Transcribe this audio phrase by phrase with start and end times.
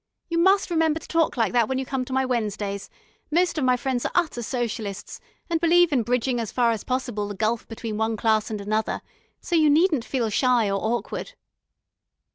[0.29, 2.89] "You must remember to talk like that when you come to my Wednesdays.
[3.29, 7.27] Most of my friends are utter Socialists, and believe in bridging as far as possible
[7.27, 9.03] the gulf between one class and another,
[9.41, 11.33] so you needn't feel shy or awkward."